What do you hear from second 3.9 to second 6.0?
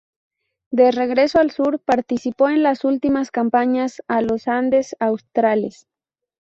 a los Andes australes.